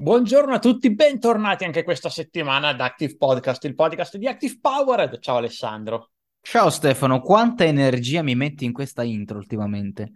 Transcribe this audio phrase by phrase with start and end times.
[0.00, 5.18] Buongiorno a tutti, bentornati anche questa settimana ad Active Podcast, il podcast di Active Powered.
[5.18, 6.12] Ciao Alessandro.
[6.40, 10.12] Ciao Stefano, quanta energia mi metti in questa intro ultimamente?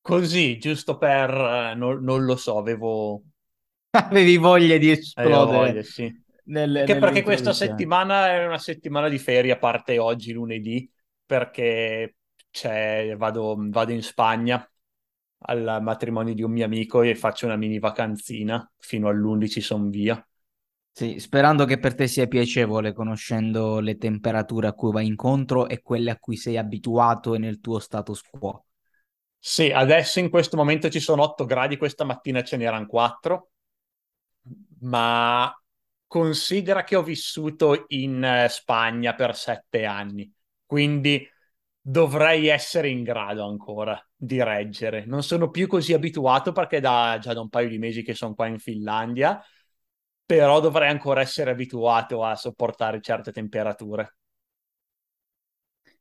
[0.00, 1.28] Così, giusto per...
[1.28, 3.24] eh, non, non lo so, avevo...
[3.90, 6.10] Avevi voglia di esplodere voglia, sì.
[6.44, 10.90] nel, Che perché questa settimana è una settimana di ferie, a parte oggi, lunedì,
[11.26, 12.16] perché
[13.14, 14.66] vado, vado in Spagna
[15.46, 20.26] al matrimonio di un mio amico e faccio una mini vacanzina, fino all'11 sono via.
[20.96, 25.82] Sì, sperando che per te sia piacevole, conoscendo le temperature a cui vai incontro e
[25.82, 28.64] quelle a cui sei abituato e nel tuo status quo.
[29.38, 33.50] Sì, adesso in questo momento ci sono 8 gradi, questa mattina ce n'erano 4,
[34.82, 35.52] ma
[36.06, 40.32] considera che ho vissuto in eh, Spagna per 7 anni,
[40.64, 41.28] quindi
[41.78, 45.04] dovrei essere in grado ancora di reggere.
[45.06, 48.34] Non sono più così abituato perché da, già da un paio di mesi che sono
[48.34, 49.42] qua in Finlandia,
[50.26, 54.16] però dovrei ancora essere abituato a sopportare certe temperature.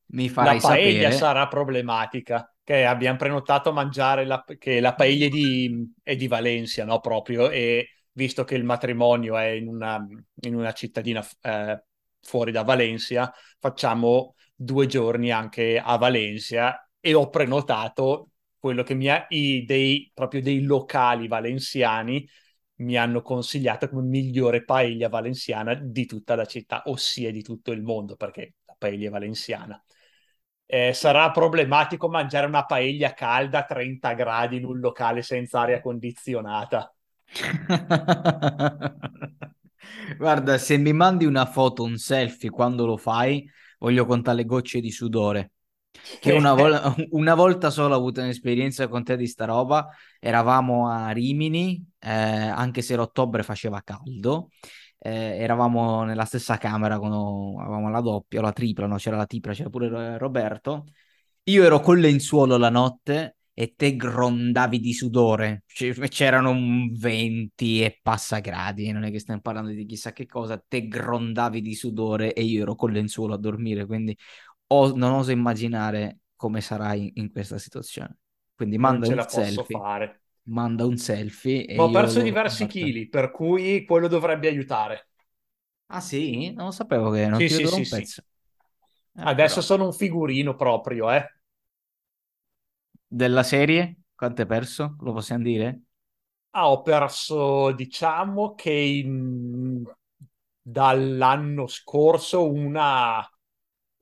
[0.08, 1.12] Mi La farai paella sapere.
[1.12, 6.86] sarà problematica, che abbiamo prenotato a mangiare la, che la paella di, è di Valencia,
[6.86, 7.00] no?
[7.00, 10.06] Proprio, e visto che il matrimonio è in una,
[10.42, 11.84] in una cittadina eh,
[12.22, 19.10] fuori da Valencia, facciamo due giorni anche a Valencia e ho prenotato quello che mi
[19.10, 22.26] ha, i, dei, proprio dei locali valenziani
[22.76, 27.82] mi hanno consigliato come migliore paella valenziana di tutta la città, ossia di tutto il
[27.82, 29.84] mondo, perché la paella è valenziana.
[30.66, 35.82] Eh, sarà problematico mangiare una paella calda a 30 gradi in un locale senza aria
[35.82, 36.96] condizionata.
[40.18, 43.46] Guarda, se mi mandi una foto, un selfie quando lo fai,
[43.80, 45.52] voglio contare le gocce di sudore.
[46.20, 49.88] Che una, vol- una volta solo ho avuto un'esperienza con te di sta roba.
[50.20, 54.50] Eravamo a Rimini, eh, anche se l'ottobre faceva caldo.
[55.00, 58.96] eh, eravamo nella stessa camera quando avevamo la doppia, la tripla, no?
[58.98, 60.86] C'era la tripla, c'era pure Roberto.
[61.46, 65.64] Io ero con lenzuolo la notte e te grondavi di sudore.
[65.68, 70.64] C'erano un 20 e passa gradi, non è che stiamo parlando di chissà che cosa.
[70.66, 74.18] Te grondavi di sudore e io ero con lenzuolo a dormire, quindi
[74.74, 78.18] o- non oso immaginare come sarai in questa situazione.
[78.56, 80.22] Quindi manda un selfie, fare.
[80.44, 85.10] manda un selfie ho perso diversi chili, per cui quello dovrebbe aiutare.
[85.88, 86.52] Ah sì?
[86.54, 88.08] Non lo sapevo che non Sì, ti sì, sì, un sì.
[88.08, 88.24] pezzo.
[89.16, 89.62] Eh, Adesso però.
[89.62, 91.28] sono un figurino proprio, eh.
[93.08, 93.96] Della serie?
[94.14, 94.96] Quanto hai perso?
[95.00, 95.84] Lo possiamo dire?
[96.56, 99.84] Ah, ho perso, diciamo che in-
[100.62, 103.28] dall'anno scorso una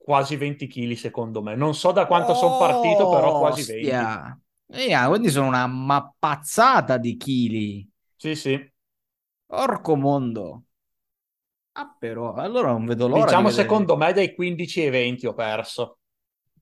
[0.04, 1.54] quasi 20 kg, secondo me.
[1.54, 3.88] Non so da quanto sono partito, però quasi 20.
[3.88, 4.38] Ostia!
[4.66, 7.88] Eh, quindi sono una mappazzata di chili.
[8.16, 8.72] Sì, sì.
[9.46, 10.64] Porco mondo.
[11.74, 13.62] Ah, però, allora non vedo l'ora di Diciamo, vedere.
[13.62, 15.98] secondo me, dai 15 ai 20 ho perso.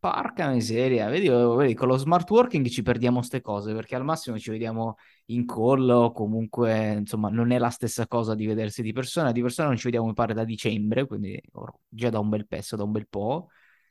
[0.00, 4.02] Porca miseria, vedi, oh, vedi, con lo smart working ci perdiamo ste cose perché al
[4.02, 4.96] massimo ci vediamo
[5.26, 9.30] in call o comunque, insomma, non è la stessa cosa di vedersi di persona.
[9.30, 11.38] Di persona non ci vediamo, mi pare, da dicembre, quindi
[11.86, 13.48] già da un bel pezzo, da un bel po'.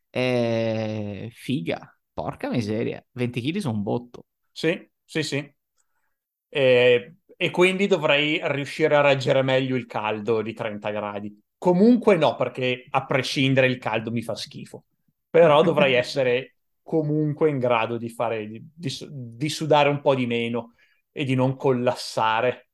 [0.10, 4.26] E figa, porca miseria, 20 kg sono un botto.
[4.52, 5.54] Sì, sì, sì.
[6.50, 11.40] E, e quindi dovrei riuscire a reggere meglio il caldo di 30 gradi.
[11.56, 14.86] Comunque no, perché a prescindere il caldo mi fa schifo.
[15.30, 20.26] Però dovrei essere comunque in grado di fare, di, di di sudare un po' di
[20.26, 20.74] meno
[21.12, 22.70] e di non collassare.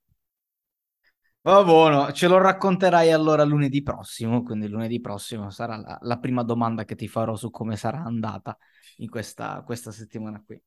[1.41, 6.41] Va buono, ce lo racconterai allora lunedì prossimo, quindi lunedì prossimo sarà la, la prima
[6.41, 8.57] domanda che ti farò su come sarà andata
[8.97, 10.59] in questa, questa settimana qui.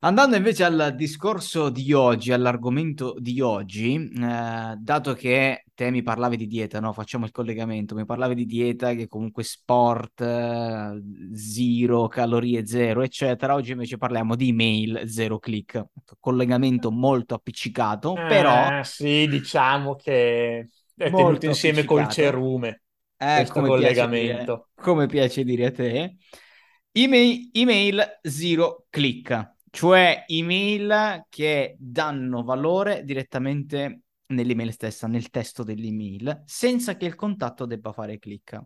[0.00, 6.36] Andando invece al discorso di oggi, all'argomento di oggi, eh, dato che te mi parlavi
[6.36, 6.92] di dieta, no?
[6.92, 11.00] Facciamo il collegamento, mi parlavi di dieta, che comunque sport, eh,
[11.34, 13.54] zero, calorie zero, eccetera.
[13.54, 15.82] Oggi invece parliamo di email zero click,
[16.20, 22.82] collegamento molto appiccicato, però Eh, sì, diciamo che è tenuto insieme col cerume
[23.16, 24.68] Eh, questo come piace dire, collegamento.
[24.74, 26.16] come piace dire a te.
[26.92, 36.44] Email, email zero click, cioè email che danno valore direttamente nell'email stessa, nel testo dell'email,
[36.46, 38.60] senza che il contatto debba fare click.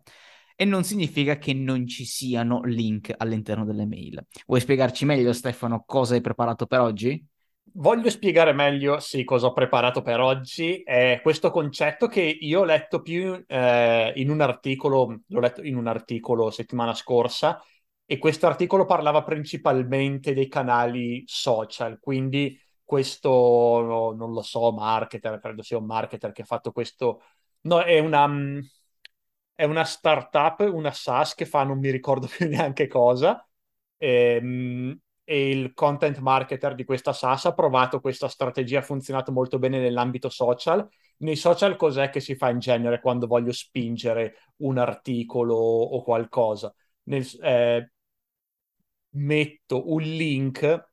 [0.55, 4.23] E non significa che non ci siano link all'interno delle mail.
[4.45, 7.25] Vuoi spiegarci meglio, Stefano, cosa hai preparato per oggi?
[7.73, 10.83] Voglio spiegare meglio, sì, cosa ho preparato per oggi.
[10.83, 15.75] È questo concetto che io ho letto più eh, in un articolo, l'ho letto in
[15.75, 17.59] un articolo settimana scorsa,
[18.11, 25.39] e questo articolo parlava principalmente dei canali social, quindi questo, no, non lo so, marketer,
[25.39, 27.21] credo sia un marketer che ha fatto questo,
[27.61, 28.59] no, è una, mm,
[29.53, 33.47] è una startup, una SaaS che fa non mi ricordo più neanche cosa,
[33.95, 39.31] e, ehm, e il content marketer di questa SaaS ha provato questa strategia, ha funzionato
[39.31, 40.87] molto bene nell'ambito social.
[41.17, 46.73] Nei social cos'è che si fa in genere quando voglio spingere un articolo o qualcosa?
[47.03, 47.91] Nel, eh,
[49.11, 50.89] metto un link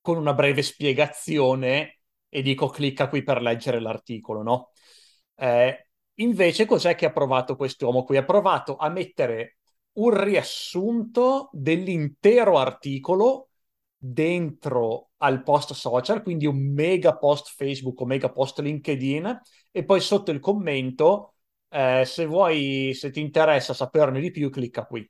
[0.00, 4.70] con una breve spiegazione e dico clicca qui per leggere l'articolo, no?
[5.34, 8.16] Eh, invece cos'è che ha provato quest'uomo qui?
[8.16, 9.58] Ha provato a mettere
[9.94, 13.48] un riassunto dell'intero articolo
[13.96, 19.40] dentro al post social, quindi un mega post Facebook o mega post LinkedIn
[19.72, 21.34] e poi sotto il commento
[21.68, 25.08] eh, se vuoi, se ti interessa saperne di più, clicca qui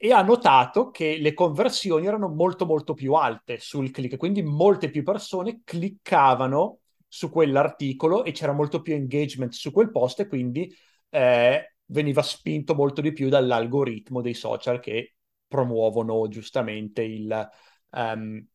[0.00, 4.90] e ha notato che le conversioni erano molto molto più alte sul click, quindi molte
[4.90, 6.78] più persone cliccavano
[7.08, 10.72] su quell'articolo e c'era molto più engagement su quel post e quindi
[11.10, 15.16] eh, veniva spinto molto di più dall'algoritmo dei social che
[15.48, 17.48] promuovono giustamente il,
[17.90, 18.46] um,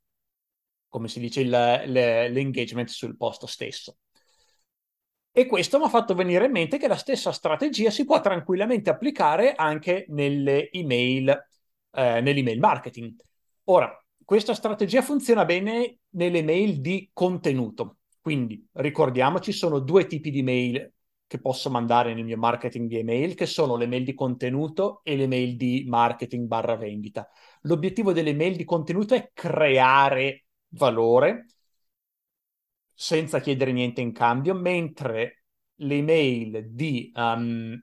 [0.87, 3.97] come si dice, il, le, l'engagement sul post stesso.
[5.35, 8.91] E questo mi ha fatto venire in mente che la stessa strategia si può tranquillamente
[8.91, 11.27] applicare anche nelle email,
[11.91, 13.15] eh, nell'email marketing.
[13.63, 13.91] Ora,
[14.23, 17.97] questa strategia funziona bene nelle mail di contenuto.
[18.21, 20.93] Quindi ricordiamoci, sono due tipi di mail
[21.25, 25.15] che posso mandare nel mio marketing di email, che sono le mail di contenuto e
[25.15, 27.27] le mail di marketing barra vendita.
[27.61, 30.45] L'obiettivo delle mail di contenuto è creare
[30.75, 31.47] valore,
[32.93, 35.43] senza chiedere niente in cambio, mentre
[35.75, 37.79] le email di, um,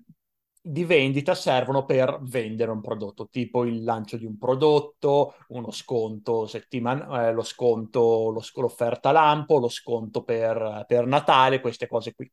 [0.62, 6.46] di vendita servono per vendere un prodotto, tipo il lancio di un prodotto, uno sconto
[6.46, 12.30] settimanale, eh, lo sconto, lo, l'offerta lampo, lo sconto per, per Natale, queste cose qui.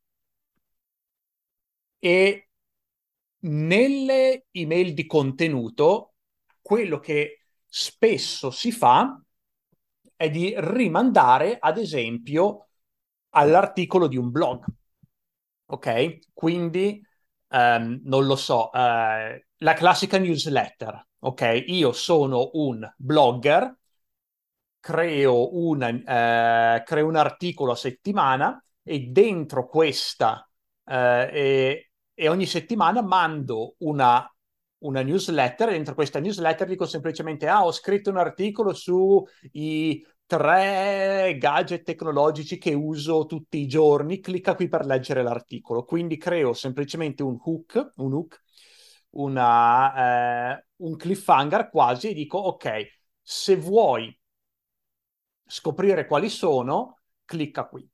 [1.99, 2.49] E
[3.39, 6.13] nelle email di contenuto,
[6.61, 9.21] quello che spesso si fa
[10.15, 12.66] è di rimandare, ad esempio,
[13.37, 14.65] all'articolo di un blog.
[15.67, 16.19] Ok?
[16.33, 17.01] Quindi,
[17.49, 21.07] um, non lo so, uh, la classica newsletter.
[21.19, 21.63] Ok?
[21.67, 23.77] Io sono un blogger,
[24.79, 30.49] creo, una, uh, creo un articolo a settimana e dentro questa
[30.83, 34.29] uh, e, e ogni settimana mando una
[34.79, 41.83] una newsletter, dentro questa newsletter dico semplicemente ah ho scritto un articolo sui tre gadget
[41.83, 45.83] tecnologici che uso tutti i giorni, clicca qui per leggere l'articolo.
[45.85, 48.43] Quindi creo semplicemente un hook, un hook,
[49.11, 52.85] una, eh, un cliffhanger quasi e dico ok,
[53.21, 54.15] se vuoi
[55.45, 57.89] scoprire quali sono, clicca qui.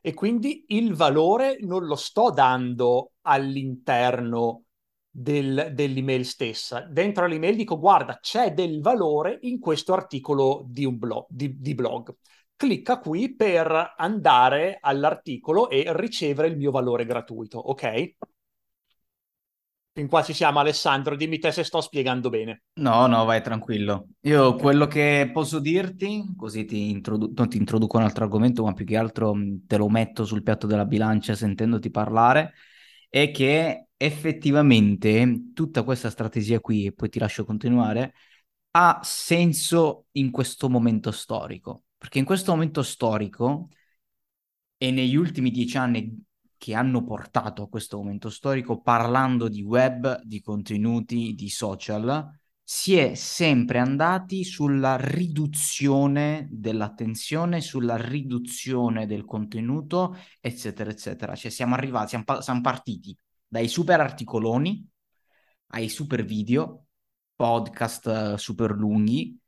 [0.00, 4.65] E quindi il valore non lo sto dando all'interno
[5.18, 6.80] del, dell'email stessa.
[6.80, 11.74] Dentro l'email dico guarda c'è del valore in questo articolo di un blog, di, di
[11.74, 12.14] blog.
[12.54, 18.14] Clicca qui per andare all'articolo e ricevere il mio valore gratuito, ok?
[19.92, 21.16] Fin qua ci siamo, Alessandro.
[21.16, 22.64] Dimmi te se sto spiegando bene.
[22.74, 24.08] No, no, vai tranquillo.
[24.22, 28.74] Io quello che posso dirti, così ti introdu- non ti introduco un altro argomento, ma
[28.74, 29.34] più che altro
[29.66, 32.52] te lo metto sul piatto della bilancia sentendoti parlare,
[33.08, 38.14] è che effettivamente tutta questa strategia qui, e poi ti lascio continuare,
[38.72, 41.84] ha senso in questo momento storico.
[41.96, 43.68] Perché in questo momento storico
[44.76, 46.22] e negli ultimi dieci anni
[46.58, 52.96] che hanno portato a questo momento storico, parlando di web, di contenuti, di social, si
[52.96, 61.36] è sempre andati sulla riduzione dell'attenzione, sulla riduzione del contenuto, eccetera, eccetera.
[61.36, 64.84] Cioè siamo arrivati, siamo, siamo partiti dai super articoloni
[65.68, 66.86] ai super video,
[67.36, 69.38] podcast uh, super lunghi,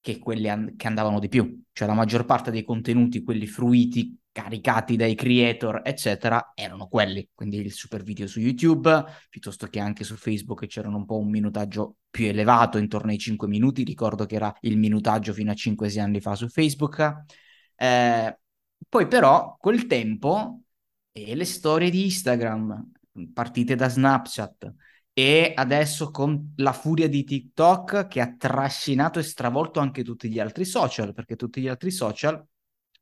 [0.00, 1.64] che quelli an- che andavano di più.
[1.72, 7.28] Cioè la maggior parte dei contenuti, quelli fruiti, caricati dai creator, eccetera, erano quelli.
[7.34, 11.28] Quindi il super video su YouTube, piuttosto che anche su Facebook c'erano un po' un
[11.30, 13.84] minutaggio più elevato, intorno ai 5 minuti.
[13.84, 17.24] Ricordo che era il minutaggio fino a 5-6 anni fa su Facebook.
[17.76, 18.38] Eh,
[18.88, 20.62] poi però col tempo
[21.12, 22.90] e le storie di Instagram,
[23.32, 24.74] partite da Snapchat
[25.12, 30.38] e adesso con la furia di TikTok che ha trascinato e stravolto anche tutti gli
[30.38, 32.42] altri social, perché tutti gli altri social,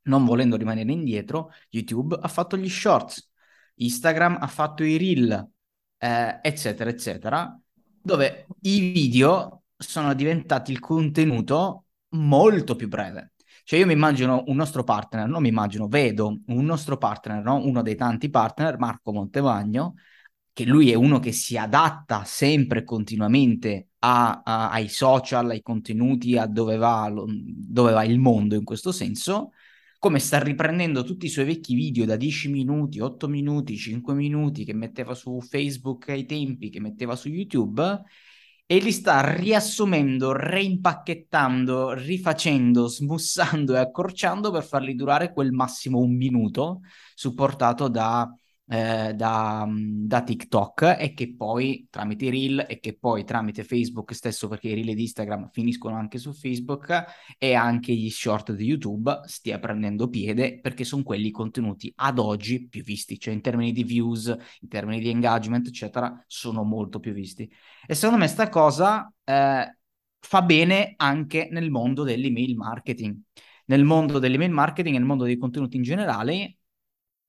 [0.03, 3.29] non volendo rimanere indietro, YouTube ha fatto gli shorts,
[3.75, 5.49] Instagram ha fatto i reel,
[5.97, 7.59] eh, eccetera, eccetera,
[8.01, 13.33] dove i video sono diventati il contenuto molto più breve.
[13.63, 17.63] Cioè io mi immagino un nostro partner, non mi immagino, vedo un nostro partner, no?
[17.63, 19.93] uno dei tanti partner, Marco Montevagno,
[20.51, 25.61] che lui è uno che si adatta sempre e continuamente a, a, ai social, ai
[25.61, 29.51] contenuti, a dove va, dove va il mondo in questo senso,
[29.99, 34.63] come sta riprendendo tutti i suoi vecchi video da 10 minuti, 8 minuti, 5 minuti
[34.63, 38.01] che metteva su Facebook ai tempi, che metteva su YouTube
[38.65, 46.15] e li sta riassumendo, reimpacchettando, rifacendo, smussando e accorciando per farli durare quel massimo un
[46.15, 46.81] minuto,
[47.13, 48.31] supportato da
[48.71, 54.13] eh, da, da, TikTok e che poi tramite i reel e che poi tramite Facebook
[54.13, 57.03] stesso perché i reel di Instagram finiscono anche su Facebook
[57.39, 62.67] e anche gli short di YouTube stia prendendo piede perché sono quelli contenuti ad oggi
[62.67, 64.27] più visti, cioè in termini di views,
[64.61, 67.51] in termini di engagement eccetera sono molto più visti.
[67.87, 69.77] E secondo me sta cosa eh,
[70.19, 73.17] fa bene anche nel mondo dell'email marketing.
[73.65, 76.58] Nel mondo dell'email marketing e nel mondo dei contenuti in generale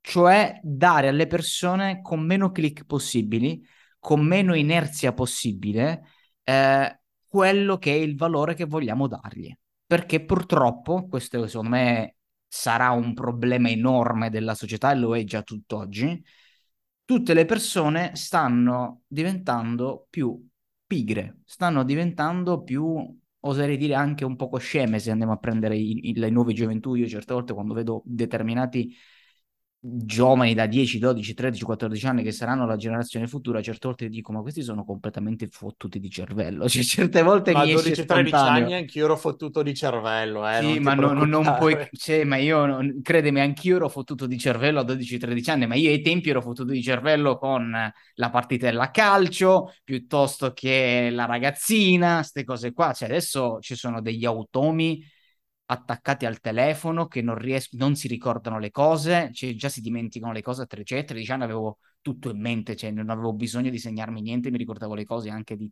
[0.01, 3.65] cioè dare alle persone con meno click possibili,
[3.99, 6.03] con meno inerzia possibile,
[6.43, 9.55] eh, quello che è il valore che vogliamo dargli.
[9.87, 12.17] Perché purtroppo, questo secondo me
[12.47, 16.23] sarà un problema enorme della società e lo è già tutt'oggi,
[17.05, 20.49] tutte le persone stanno diventando più
[20.87, 26.11] pigre, stanno diventando più, oserei dire anche un poco sceme se andiamo a prendere i,
[26.11, 26.95] i, le nuove gioventù.
[26.95, 28.95] Io certe volte quando vedo determinati
[29.83, 34.31] giovani da 10, 12, 13, 14 anni che saranno la generazione futura, certe volte dico
[34.31, 38.75] ma questi sono completamente fottuti di cervello, cioè certe volte ma mi 12, 13 anni
[38.75, 43.01] anch'io ero fottuto di cervello, eh, sì, ma non, non, puoi, cioè, ma io, non,
[43.03, 46.73] credimi, anch'io ero fottuto di cervello a 12-13 anni, ma io ai tempi ero fottuto
[46.73, 47.73] di cervello con
[48.15, 54.03] la partitella a calcio, piuttosto che la ragazzina, queste cose qua, cioè adesso ci sono
[54.03, 55.03] degli automi
[55.71, 60.33] attaccati al telefono che non, ries- non si ricordano le cose, cioè già si dimenticano
[60.33, 60.95] le cose a 13
[61.33, 65.05] anni, avevo tutto in mente, cioè non avevo bisogno di segnarmi niente, mi ricordavo le
[65.05, 65.71] cose anche di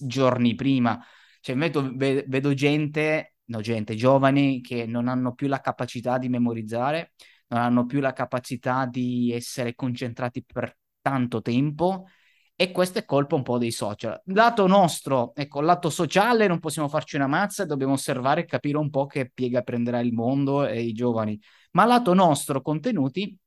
[0.00, 0.98] giorni prima.
[1.40, 7.12] Cioè vedo, vedo gente, no gente, giovani che non hanno più la capacità di memorizzare,
[7.48, 12.06] non hanno più la capacità di essere concentrati per tanto tempo
[12.60, 14.20] e questo è colpa un po' dei social.
[14.24, 18.90] Lato nostro, ecco, lato sociale non possiamo farci una mazza, dobbiamo osservare e capire un
[18.90, 21.40] po' che piega prenderà il mondo e i giovani.
[21.72, 23.38] Ma lato nostro, contenuti,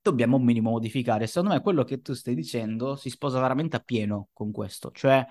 [0.00, 1.26] dobbiamo un minimo modificare.
[1.26, 4.92] Secondo me quello che tu stai dicendo si sposa veramente a pieno con questo.
[4.92, 5.26] Cioè,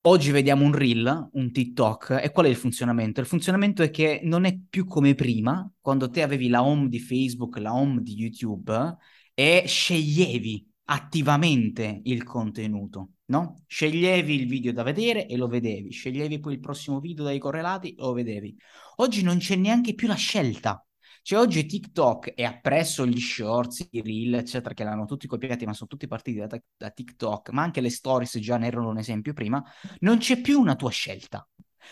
[0.00, 3.20] oggi vediamo un reel, un TikTok, e qual è il funzionamento?
[3.20, 6.98] Il funzionamento è che non è più come prima, quando te avevi la home di
[6.98, 8.96] Facebook, la home di YouTube,
[9.32, 13.62] e sceglievi attivamente il contenuto, no?
[13.66, 17.90] Sceglievi il video da vedere e lo vedevi, sceglievi poi il prossimo video dai correlati
[17.90, 18.56] e lo vedevi.
[18.96, 20.82] Oggi non c'è neanche più la scelta.
[21.20, 25.74] Cioè oggi TikTok e appresso gli shorts, i reel, eccetera, che l'hanno tutti copiati, ma
[25.74, 29.34] sono tutti partiti da, da TikTok, ma anche le stories già ne erano un esempio
[29.34, 29.62] prima,
[29.98, 31.46] non c'è più una tua scelta.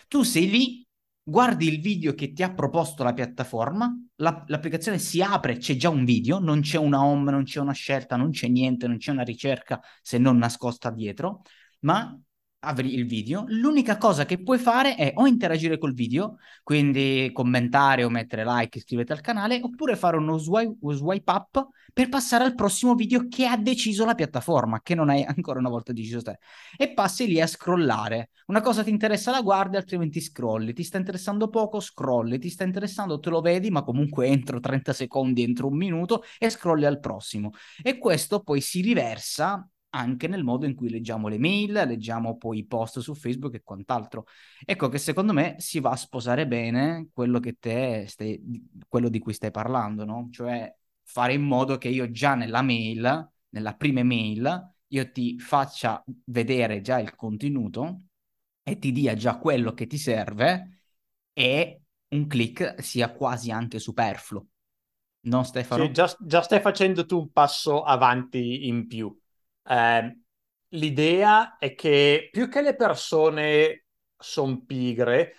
[0.08, 0.86] Tu sei lì
[1.28, 5.88] guardi il video che ti ha proposto la piattaforma, la, l'applicazione si apre, c'è già
[5.88, 9.11] un video, non c'è una home, non c'è una scelta, non c'è niente, non c'è
[9.11, 11.42] una ricerca se non nascosta dietro,
[11.80, 12.16] ma
[12.60, 18.02] apri il video, l'unica cosa che puoi fare è o interagire col video, quindi commentare
[18.02, 22.54] o mettere like, iscriverti al canale, oppure fare uno swipe, swipe up per passare al
[22.54, 26.38] prossimo video che ha deciso la piattaforma, che non hai ancora una volta deciso te.
[26.76, 28.30] E passi lì a scrollare.
[28.46, 30.72] Una cosa ti interessa la guardi, altrimenti scrolli.
[30.72, 32.38] Ti sta interessando poco, scrolli.
[32.38, 36.50] Ti sta interessando, te lo vedi, ma comunque entro 30 secondi, entro un minuto e
[36.50, 37.52] scrolli al prossimo.
[37.82, 42.59] E questo poi si riversa anche nel modo in cui leggiamo le mail, leggiamo poi
[42.59, 44.26] i post su Facebook e quant'altro.
[44.64, 47.40] Ecco che secondo me si va a sposare bene quello
[48.07, 48.43] stai,
[48.88, 50.28] quello di cui stai parlando, no?
[50.31, 56.02] Cioè fare in modo che io già nella mail, nella prima mail, io ti faccia
[56.25, 58.02] vedere già il contenuto
[58.62, 60.81] e ti dia già quello che ti serve
[61.33, 64.47] e un click sia quasi anche superfluo.
[65.21, 65.87] No, Stefano?
[65.87, 69.16] Sì, già, già stai facendo tu un passo avanti in più
[69.66, 70.20] eh,
[70.70, 75.35] l'idea è che più che le persone sono pigre,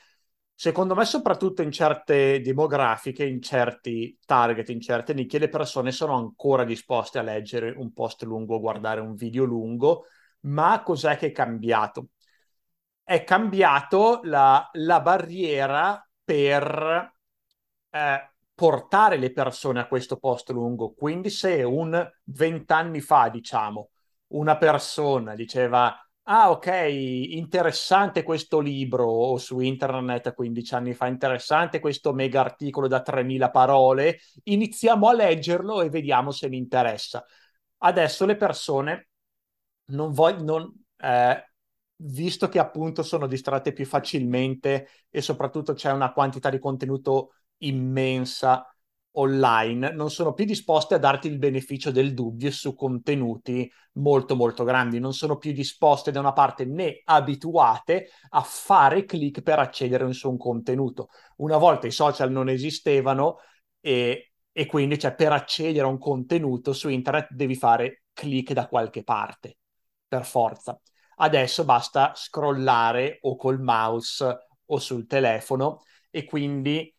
[0.53, 6.15] secondo me soprattutto in certe demografiche, in certi target, in certe nicchie, le persone sono
[6.15, 10.05] ancora disposte a leggere un post lungo, guardare un video lungo,
[10.41, 12.10] ma cos'è che è cambiato?
[13.03, 17.13] È cambiato la, la barriera per
[17.89, 20.93] eh, portare le persone a questo post lungo.
[20.93, 23.91] Quindi se un vent'anni fa, diciamo,
[24.27, 25.96] una persona diceva
[26.29, 32.88] ah ok, interessante questo libro o su internet 15 anni fa, interessante questo mega articolo
[32.88, 37.24] da 3000 parole, iniziamo a leggerlo e vediamo se mi interessa.
[37.77, 39.10] Adesso le persone
[39.91, 41.51] non vogliono, eh,
[41.96, 48.65] visto che appunto sono distratte più facilmente e soprattutto c'è una quantità di contenuto immensa
[49.19, 54.63] online, non sono più disposte a darti il beneficio del dubbio su contenuti molto molto
[54.63, 60.12] grandi, non sono più disposte da una parte né abituate a fare click per accedere
[60.13, 61.09] su un contenuto.
[61.38, 63.38] Una volta i social non esistevano
[63.79, 68.67] e, e quindi cioè, per accedere a un contenuto su internet devi fare click da
[68.67, 69.57] qualche parte,
[70.07, 70.79] per forza.
[71.19, 75.81] Adesso basta scrollare o col mouse o sul telefono
[76.12, 76.93] e quindi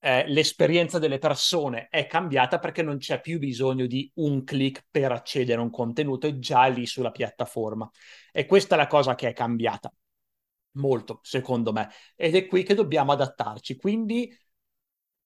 [0.00, 5.12] eh, l'esperienza delle persone è cambiata perché non c'è più bisogno di un click per
[5.12, 7.88] accedere a un contenuto, è già lì sulla piattaforma.
[8.32, 9.92] E questa è la cosa che è cambiata
[10.72, 13.76] molto, secondo me, ed è qui che dobbiamo adattarci.
[13.76, 14.34] Quindi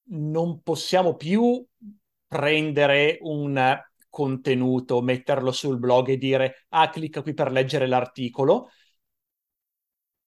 [0.06, 1.64] non possiamo più
[2.26, 8.70] prendere un contenuto, metterlo sul blog e dire ah, clicca qui per leggere l'articolo,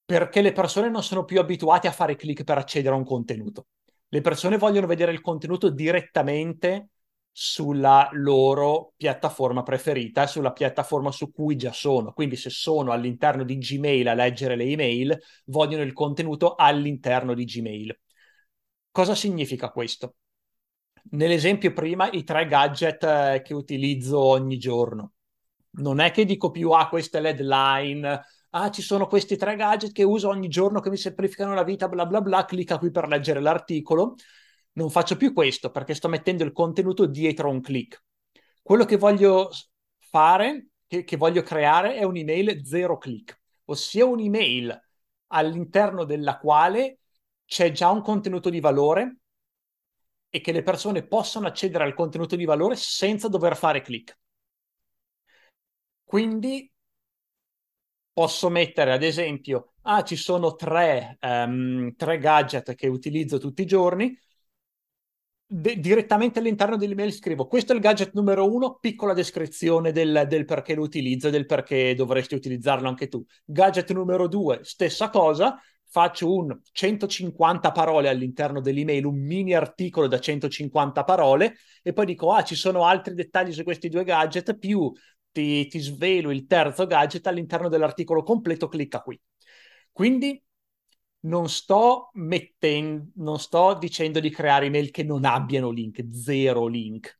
[0.04, 3.66] perché le persone non sono più abituate a fare click per accedere a un contenuto
[4.08, 6.90] le persone vogliono vedere il contenuto direttamente
[7.30, 12.12] sulla loro piattaforma preferita, sulla piattaforma su cui già sono.
[12.12, 17.44] Quindi se sono all'interno di Gmail a leggere le email, vogliono il contenuto all'interno di
[17.44, 18.00] Gmail.
[18.90, 20.16] Cosa significa questo?
[21.10, 25.12] Nell'esempio prima, i tre gadget eh, che utilizzo ogni giorno.
[25.78, 28.20] Non è che dico più, ah, questa è l'headline,
[28.50, 31.88] ah, ci sono questi tre gadget che uso ogni giorno che mi semplificano la vita,
[31.88, 34.14] bla bla bla, clicca qui per leggere l'articolo.
[34.72, 38.02] Non faccio più questo perché sto mettendo il contenuto dietro un click.
[38.62, 39.50] Quello che voglio
[39.98, 44.78] fare, che, che voglio creare, è un'email zero click, ossia un'email
[45.28, 47.00] all'interno della quale
[47.44, 49.16] c'è già un contenuto di valore
[50.30, 54.18] e che le persone possano accedere al contenuto di valore senza dover fare click.
[56.04, 56.70] Quindi
[58.18, 63.66] posso mettere ad esempio, ah, ci sono tre, um, tre gadget che utilizzo tutti i
[63.66, 64.12] giorni,
[65.50, 70.44] De- direttamente all'interno dell'email scrivo questo è il gadget numero uno, piccola descrizione del, del,
[70.44, 73.24] perché lo utilizzo e del perché dovresti utilizzarlo anche tu.
[73.44, 75.56] Gadget numero due, stessa cosa,
[75.88, 82.32] faccio un 150 parole all'interno dell'email, un mini articolo da 150 parole e poi dico
[82.32, 84.92] ah ci sono altri dettagli su questi due gadget più
[85.32, 89.20] ti, ti svelo il terzo gadget all'interno dell'articolo completo, clicca qui.
[89.92, 90.42] Quindi
[91.20, 97.18] non sto mettendo, non sto dicendo di creare email che non abbiano link, zero link.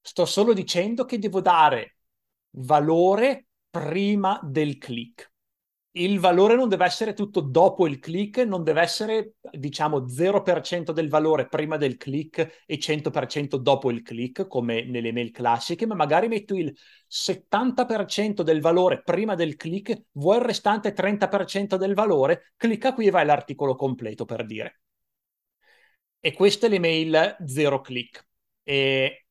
[0.00, 1.96] Sto solo dicendo che devo dare
[2.50, 5.32] valore prima del click
[5.96, 11.08] il valore non deve essere tutto dopo il click, non deve essere diciamo 0% del
[11.08, 16.26] valore prima del click e 100% dopo il click come nelle mail classiche, ma magari
[16.26, 16.76] metto il
[17.06, 23.10] 70% del valore prima del click, vuoi il restante 30% del valore, clicca qui e
[23.10, 24.80] vai all'articolo completo per dire.
[26.20, 28.26] E questa è l'email zero click.
[28.64, 29.26] E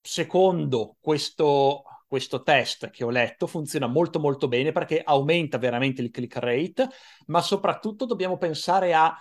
[0.00, 6.10] secondo questo questo test che ho letto funziona molto molto bene perché aumenta veramente il
[6.10, 6.88] click rate,
[7.26, 9.14] ma soprattutto dobbiamo pensare a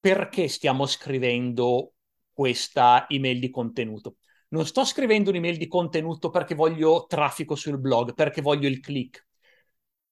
[0.00, 1.92] perché stiamo scrivendo
[2.32, 4.16] questa email di contenuto.
[4.48, 9.26] Non sto scrivendo un'email di contenuto perché voglio traffico sul blog, perché voglio il click.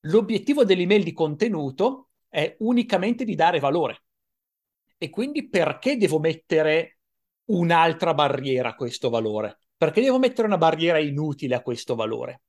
[0.01, 4.05] L'obiettivo dell'email di contenuto è unicamente di dare valore.
[4.99, 6.99] E quindi perché devo mettere
[7.47, 9.59] un'altra barriera a questo valore?
[9.83, 12.43] Perché devo mettere una barriera inutile a questo valore?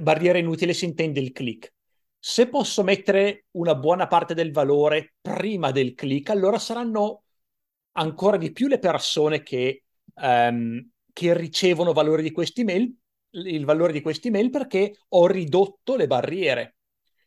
[0.00, 1.72] Barriera inutile si intende il click.
[2.16, 7.24] Se posso mettere una buona parte del valore prima del click, allora saranno
[7.96, 12.94] ancora di più le persone che, um, che ricevono valore di questi mail,
[13.30, 16.76] il valore di questi mail perché ho ridotto le barriere.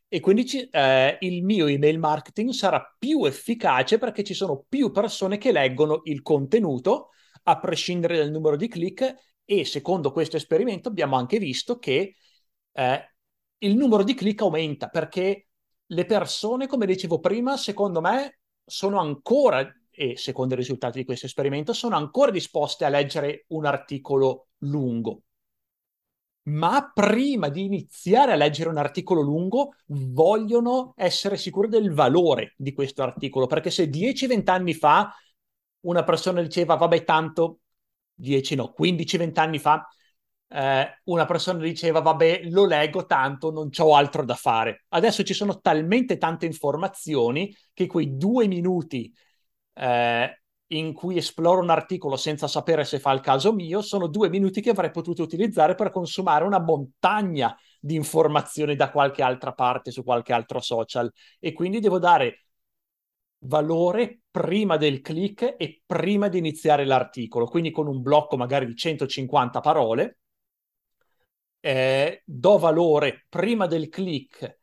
[0.07, 4.91] E quindi ci, eh, il mio email marketing sarà più efficace perché ci sono più
[4.91, 7.09] persone che leggono il contenuto
[7.47, 12.15] a prescindere dal numero di click e secondo questo esperimento abbiamo anche visto che
[12.71, 13.15] eh,
[13.59, 15.47] il numero di click aumenta perché
[15.87, 21.27] le persone, come dicevo prima, secondo me sono ancora, e secondo i risultati di questo
[21.27, 25.21] esperimento, sono ancora disposte a leggere un articolo lungo.
[26.47, 32.73] Ma prima di iniziare a leggere un articolo lungo, vogliono essere sicuri del valore di
[32.73, 35.11] questo articolo, perché se 10-20 anni fa
[35.85, 37.59] una persona diceva, vabbè, tanto
[38.13, 39.87] 10 no, 15-20 anni fa,
[40.47, 44.85] eh, una persona diceva vabbè lo leggo tanto, non ho altro da fare.
[44.89, 49.13] Adesso ci sono talmente tante informazioni che quei due minuti
[49.73, 54.29] eh, in cui esploro un articolo senza sapere se fa il caso mio sono due
[54.29, 59.91] minuti che avrei potuto utilizzare per consumare una montagna di informazioni da qualche altra parte
[59.91, 62.44] su qualche altro social e quindi devo dare
[63.45, 68.75] valore prima del click e prima di iniziare l'articolo, quindi con un blocco magari di
[68.75, 70.19] 150 parole
[71.65, 74.59] eh, do valore prima del click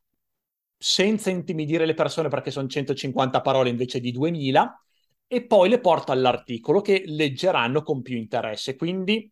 [0.77, 4.85] senza intimidire le persone perché sono 150 parole invece di 2000
[5.27, 8.77] e poi le porto all'articolo che leggeranno con più interesse.
[8.77, 9.31] Quindi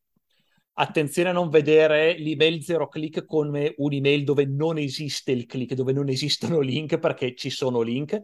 [0.74, 5.92] attenzione a non vedere l'email zero click come un'email dove non esiste il click, dove
[5.92, 8.20] non esistono link perché ci sono link,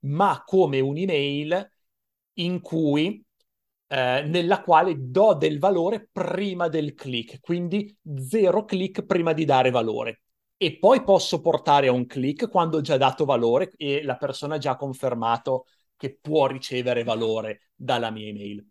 [0.00, 1.72] ma come un'email
[2.34, 3.24] in cui
[3.88, 9.70] eh, nella quale do del valore prima del click, quindi zero click prima di dare
[9.70, 10.22] valore.
[10.56, 14.56] E poi posso portare a un click quando ho già dato valore e la persona
[14.56, 18.66] ha già confermato che può ricevere valore dalla mia email.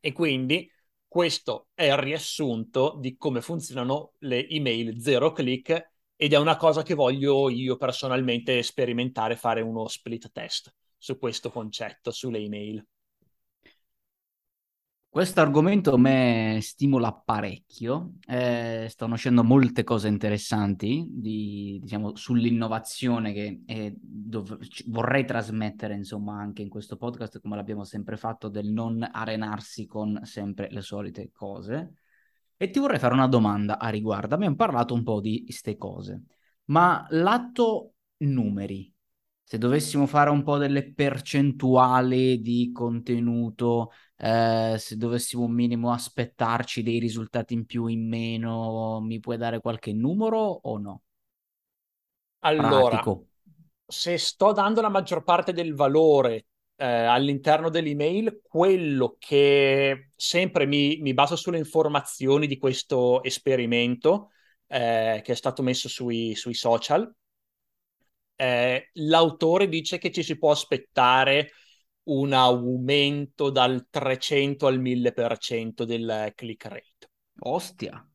[0.00, 0.70] E quindi
[1.06, 6.82] questo è il riassunto di come funzionano le email zero click ed è una cosa
[6.82, 12.84] che voglio io personalmente sperimentare, fare uno split test su questo concetto, sulle email.
[15.16, 23.32] Questo argomento a me stimola parecchio, eh, stanno uscendo molte cose interessanti di, diciamo, sull'innovazione
[23.32, 28.68] che è, dov- vorrei trasmettere insomma anche in questo podcast come l'abbiamo sempre fatto del
[28.68, 31.94] non arenarsi con sempre le solite cose.
[32.58, 36.22] E ti vorrei fare una domanda a riguardo, abbiamo parlato un po' di queste cose,
[36.66, 38.90] ma lato numeri,
[39.42, 46.82] se dovessimo fare un po' delle percentuali di contenuto, eh, se dovessimo un minimo aspettarci
[46.82, 51.02] dei risultati in più, in meno, mi puoi dare qualche numero o no?
[52.40, 53.26] Allora, Pratico.
[53.86, 60.98] se sto dando la maggior parte del valore eh, all'interno dell'email, quello che sempre mi,
[61.00, 64.30] mi baso sulle informazioni di questo esperimento
[64.68, 67.12] eh, che è stato messo sui, sui social,
[68.36, 71.52] eh, l'autore dice che ci si può aspettare
[72.04, 77.10] un aumento dal 300 al 1000% del click rate.
[77.40, 78.06] Ostia.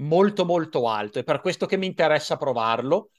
[0.00, 3.10] Molto molto alto, è per questo che mi interessa provarlo.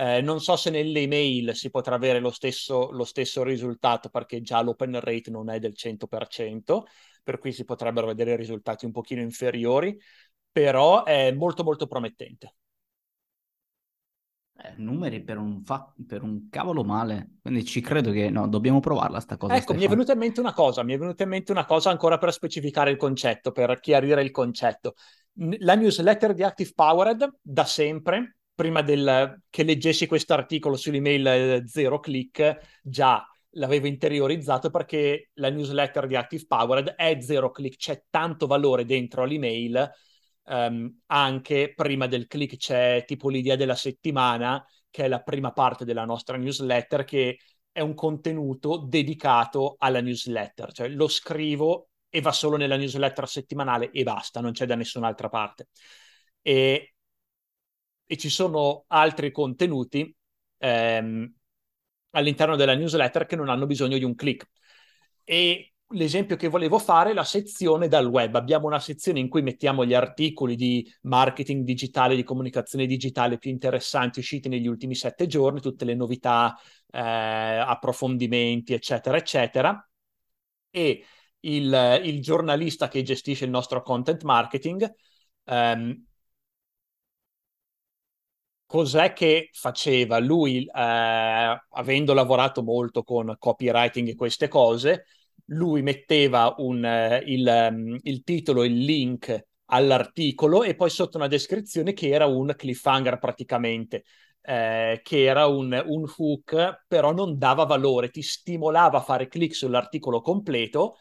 [0.00, 4.40] Eh, non so se nelle email si potrà avere lo stesso, lo stesso risultato perché
[4.42, 6.86] già l'open rate non è del 100%,
[7.24, 9.98] per cui si potrebbero vedere risultati un pochino inferiori,
[10.52, 12.54] però è molto molto promettente.
[14.60, 18.78] Eh, numeri per un, fa- per un cavolo male, quindi ci credo che no, dobbiamo
[18.78, 19.54] provarla sta cosa.
[19.54, 19.80] Ecco, Stefano.
[19.80, 22.18] mi è venuta in mente una cosa, mi è venuta in mente una cosa ancora
[22.18, 24.94] per specificare il concetto, per chiarire il concetto.
[25.58, 31.62] La newsletter di Active Powered da sempre, prima del, che leggessi questo articolo sull'email eh,
[31.64, 38.02] zero click, già l'avevo interiorizzato perché la newsletter di Active Powered è zero click, c'è
[38.10, 39.88] tanto valore dentro l'email
[40.46, 45.84] um, anche prima del click c'è tipo l'idea della settimana, che è la prima parte
[45.84, 47.38] della nostra newsletter, che
[47.70, 53.90] è un contenuto dedicato alla newsletter, cioè lo scrivo e va solo nella newsletter settimanale
[53.92, 55.68] e basta, non c'è da nessun'altra parte.
[56.42, 56.94] E,
[58.10, 60.14] e ci sono altri contenuti
[60.56, 61.30] ehm,
[62.12, 64.48] all'interno della newsletter che non hanno bisogno di un click.
[65.24, 68.34] E l'esempio che volevo fare è la sezione dal web.
[68.34, 73.50] Abbiamo una sezione in cui mettiamo gli articoli di marketing digitale, di comunicazione digitale più
[73.50, 76.56] interessanti usciti negli ultimi sette giorni, tutte le novità,
[76.90, 79.86] eh, approfondimenti, eccetera, eccetera.
[80.70, 81.04] E
[81.40, 84.90] il, il, giornalista che gestisce il nostro content marketing
[85.44, 86.07] ehm,
[88.68, 90.18] cos'è che faceva?
[90.18, 95.06] Lui, eh, avendo lavorato molto con copywriting e queste cose,
[95.46, 101.28] lui metteva un, uh, il, um, il titolo, il link all'articolo e poi sotto una
[101.28, 104.04] descrizione che era un cliffhanger praticamente,
[104.42, 109.54] eh, che era un, un, hook, però non dava valore, ti stimolava a fare click
[109.54, 110.96] sull'articolo completo,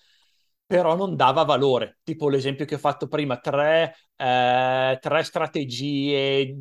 [0.66, 2.00] però non dava valore.
[2.04, 6.56] Tipo l'esempio che ho fatto prima, tre, eh, tre strategie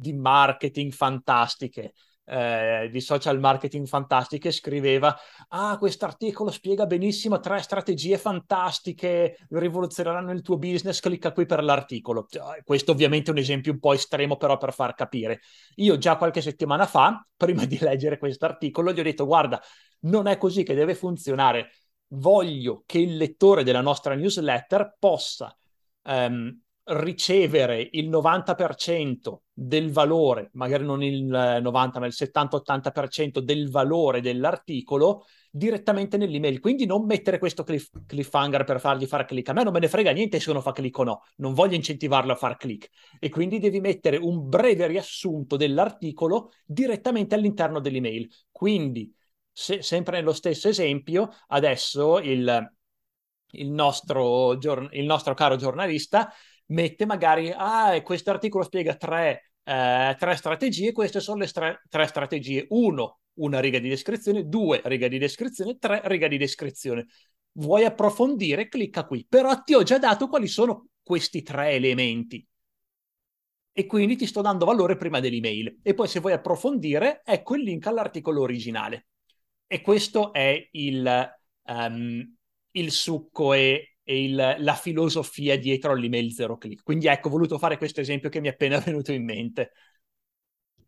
[0.00, 1.92] di marketing fantastiche.
[2.24, 10.30] Eh, di social marketing fantastiche scriveva ah questo articolo spiega benissimo tre strategie fantastiche rivoluzioneranno
[10.30, 12.26] il tuo business clicca qui per l'articolo.
[12.28, 15.40] Cioè, questo ovviamente è un esempio un po' estremo però per far capire.
[15.76, 19.60] Io già qualche settimana fa prima di leggere questo articolo gli ho detto guarda
[20.02, 21.72] non è così che deve funzionare.
[22.12, 25.54] Voglio che il lettore della nostra newsletter possa
[26.04, 34.20] ehm, ricevere il 90% del valore, magari non il 90, ma il 70-80% del valore
[34.20, 36.58] dell'articolo direttamente nell'email.
[36.60, 39.48] Quindi non mettere questo cliff- cliffhanger per fargli fare click.
[39.50, 41.74] A me non me ne frega niente se uno fa click o no, non voglio
[41.76, 42.88] incentivarlo a fare click.
[43.18, 48.28] E quindi devi mettere un breve riassunto dell'articolo direttamente all'interno dell'email.
[48.50, 49.12] Quindi,
[49.52, 52.72] se, sempre nello stesso esempio, adesso il,
[53.52, 56.32] il, nostro, il nostro caro giornalista
[56.70, 62.06] mette magari, ah, questo articolo spiega tre, eh, tre strategie, queste sono le stra- tre
[62.06, 62.66] strategie.
[62.70, 67.06] Uno, una riga di descrizione, due, riga di descrizione, tre, riga di descrizione.
[67.52, 68.68] Vuoi approfondire?
[68.68, 69.26] Clicca qui.
[69.28, 72.46] Però ti ho già dato quali sono questi tre elementi.
[73.72, 75.78] E quindi ti sto dando valore prima dell'email.
[75.82, 79.06] E poi se vuoi approfondire, ecco il link all'articolo originale.
[79.66, 82.36] E questo è il, um,
[82.72, 86.82] il succo e e il, la filosofia dietro all'email zero click.
[86.82, 89.70] Quindi ecco, ho voluto fare questo esempio che mi è appena venuto in mente.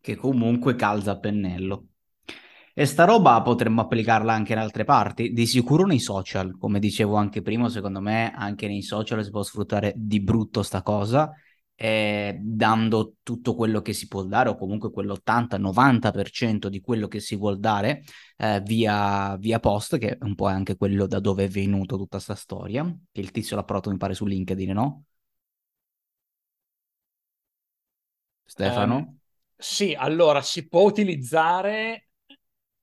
[0.01, 1.87] Che comunque calza a pennello.
[2.73, 7.15] E sta roba potremmo applicarla anche in altre parti, di sicuro nei social, come dicevo
[7.15, 11.31] anche prima, secondo me anche nei social si può sfruttare di brutto sta cosa
[11.75, 17.35] eh, dando tutto quello che si può dare o comunque quell'80-90% di quello che si
[17.35, 18.03] vuol dare
[18.37, 22.17] eh, via, via, post, che è un po' anche quello da dove è venuto tutta
[22.17, 25.03] questa storia, che il tizio l'ha provato mi pare su LinkedIn, no?
[28.43, 28.95] Stefano?
[28.95, 29.17] Um,
[29.55, 32.09] sì, allora si può utilizzare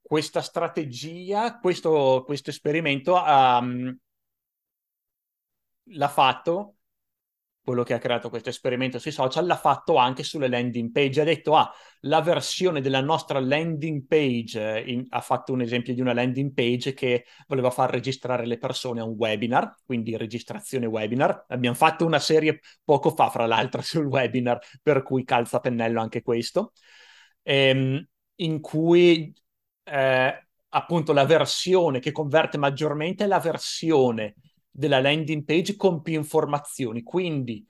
[0.01, 3.97] questa strategia, questo, questo esperimento um,
[5.93, 6.77] l'ha fatto
[7.63, 11.21] quello che ha creato questo esperimento sui social, l'ha fatto anche sulle landing page.
[11.21, 11.71] Ha detto, ah,
[12.01, 16.53] la versione della nostra landing page, eh, in, ha fatto un esempio di una landing
[16.53, 21.47] page che voleva far registrare le persone a un webinar, quindi registrazione webinar.
[21.49, 26.23] Abbiamo fatto una serie poco fa, fra l'altro, sul webinar, per cui calza pennello anche
[26.23, 26.73] questo,
[27.43, 29.33] ehm, in cui...
[29.85, 34.37] Eh, appunto la versione che converte maggiormente è la versione
[34.71, 37.03] della landing page con più informazioni.
[37.03, 37.67] Quindi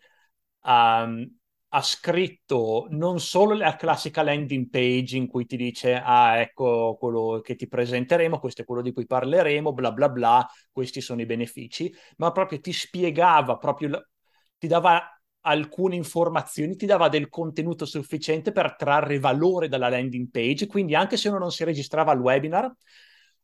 [0.65, 1.39] um,
[1.73, 7.41] ha scritto non solo la classica landing page in cui ti dice ah ecco quello
[7.43, 11.27] che ti presenteremo, questo è quello di cui parleremo, bla bla bla, questi sono i
[11.27, 14.09] benefici, ma proprio ti spiegava, proprio
[14.59, 15.01] ti dava
[15.43, 21.17] alcune informazioni, ti dava del contenuto sufficiente per trarre valore dalla landing page, quindi anche
[21.17, 22.71] se uno non si registrava al webinar,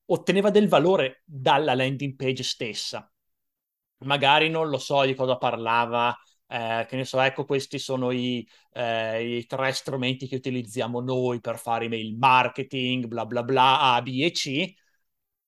[0.07, 3.09] otteneva del valore dalla landing page stessa
[3.99, 6.17] magari non lo so di cosa parlava,
[6.49, 11.41] eh, che ne so, ecco, questi sono i, eh, i, tre strumenti che utilizziamo noi
[11.41, 14.73] per fare email marketing, bla bla bla, A, B e C.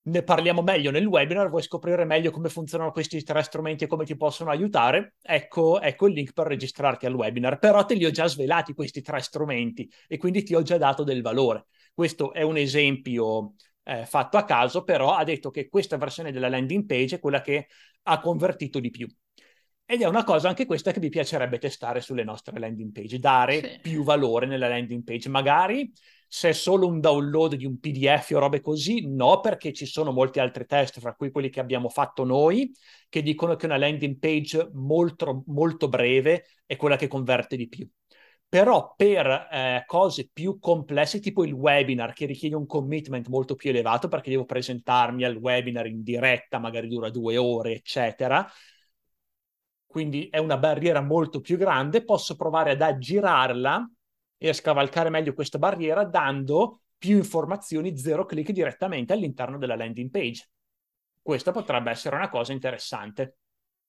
[0.09, 4.07] Ne parliamo meglio nel webinar, vuoi scoprire meglio come funzionano questi tre strumenti e come
[4.07, 5.17] ti possono aiutare?
[5.21, 9.03] Ecco, ecco il link per registrarti al webinar, però te li ho già svelati questi
[9.03, 11.67] tre strumenti e quindi ti ho già dato del valore.
[11.93, 16.49] Questo è un esempio eh, fatto a caso, però ha detto che questa versione della
[16.49, 17.69] landing page è quella che
[18.09, 19.07] ha convertito di più.
[19.91, 23.61] Ed è una cosa anche questa che mi piacerebbe testare sulle nostre landing page, dare
[23.63, 23.79] sì.
[23.81, 25.31] più valore nella landing page.
[25.31, 25.91] Magari
[26.27, 30.13] se è solo un download di un PDF o robe così, no, perché ci sono
[30.13, 32.71] molti altri test, fra cui quelli che abbiamo fatto noi,
[33.09, 37.89] che dicono che una landing page molto, molto breve è quella che converte di più.
[38.51, 43.69] Però per eh, cose più complesse, tipo il webinar, che richiede un commitment molto più
[43.69, 48.51] elevato perché devo presentarmi al webinar in diretta, magari dura due ore, eccetera,
[49.87, 53.91] quindi è una barriera molto più grande, posso provare ad aggirarla
[54.37, 60.11] e a scavalcare meglio questa barriera dando più informazioni zero click direttamente all'interno della landing
[60.11, 60.49] page.
[61.23, 63.37] Questa potrebbe essere una cosa interessante.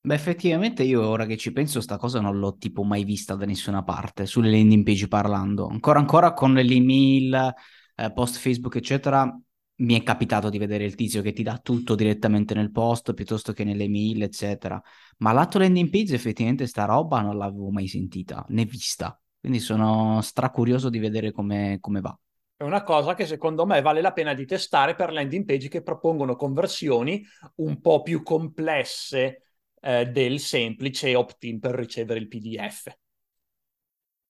[0.02, 3.46] Beh, effettivamente io ora che ci penso, sta cosa non l'ho tipo mai vista da
[3.46, 5.68] nessuna parte, sulle landing page parlando.
[5.68, 7.54] Ancora ancora con l'email,
[7.96, 9.38] eh, post Facebook, eccetera,
[9.82, 13.52] mi è capitato di vedere il tizio che ti dà tutto direttamente nel post piuttosto
[13.52, 14.82] che nelle mail, eccetera.
[15.18, 19.20] Ma lato landing page, effettivamente, sta roba non l'avevo mai sentita né vista.
[19.38, 22.18] Quindi sono stracurioso di vedere come, come va.
[22.56, 25.82] È una cosa che secondo me vale la pena di testare per landing page che
[25.82, 29.49] propongono conversioni un po' più complesse
[29.82, 32.88] eh, del semplice opt-in per ricevere il PDF.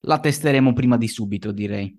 [0.01, 1.97] La testeremo prima di subito, direi.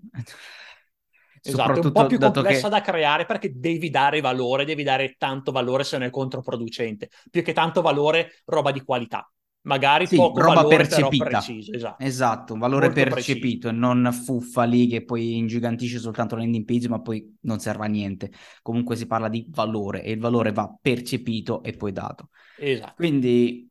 [1.43, 2.69] Esatto, è un po' più complessa che...
[2.69, 7.43] da creare perché devi dare valore, devi dare tanto valore se non è controproducente, più
[7.43, 9.31] che tanto valore, roba di qualità.
[9.63, 11.25] Magari sì, poco roba valore, percepita.
[11.25, 11.73] preciso.
[11.73, 16.43] Esatto, esatto un valore Molto percepito e non fuffa lì che poi ingigantisce soltanto la
[16.43, 18.31] landing page ma poi non serve a niente.
[18.63, 22.31] Comunque si parla di valore e il valore va percepito e poi dato.
[22.57, 22.95] Esatto.
[22.97, 23.71] Quindi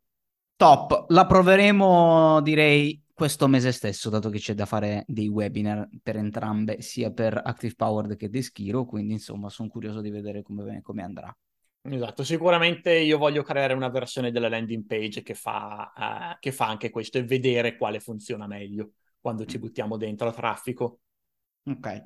[0.60, 6.18] Top, la proveremo direi questo mese stesso, dato che c'è da fare dei webinar per
[6.18, 11.02] entrambe, sia per Active Powered che Deschiro, quindi insomma sono curioso di vedere come, come
[11.02, 11.34] andrà.
[11.92, 16.68] Esatto, sicuramente io voglio creare una versione della landing page che fa, uh, che fa
[16.68, 21.00] anche questo e vedere quale funziona meglio quando ci buttiamo dentro traffico.
[21.66, 22.04] Ok.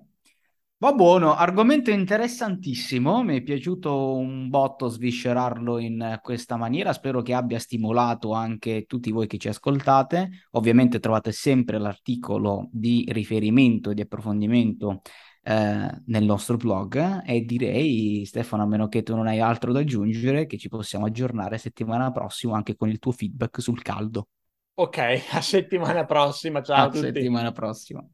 [0.77, 7.33] Va buono, argomento interessantissimo, mi è piaciuto un botto sviscerarlo in questa maniera, spero che
[7.33, 10.47] abbia stimolato anche tutti voi che ci ascoltate.
[10.51, 15.01] Ovviamente trovate sempre l'articolo di riferimento e di approfondimento
[15.43, 19.79] eh, nel nostro blog e direi Stefano, a meno che tu non hai altro da
[19.79, 24.27] aggiungere, che ci possiamo aggiornare settimana prossima anche con il tuo feedback sul caldo.
[24.75, 24.97] Ok,
[25.33, 28.05] a settimana prossima, ciao a, a settimana prossima.